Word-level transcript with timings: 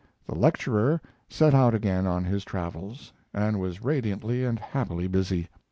The 0.25 0.33
lecturer 0.33 0.99
set 1.29 1.53
out 1.53 1.75
again 1.75 2.07
on 2.07 2.23
his 2.23 2.43
travels, 2.43 3.13
and 3.35 3.59
was 3.59 3.83
radiantly 3.83 4.43
and 4.43 4.57
happily 4.57 5.05
busy. 5.05 5.47